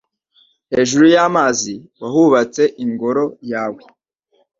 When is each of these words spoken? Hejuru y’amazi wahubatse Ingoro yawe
Hejuru 0.73 1.05
y’amazi 1.15 1.73
wahubatse 2.01 2.63
Ingoro 2.83 3.25
yawe 3.51 3.81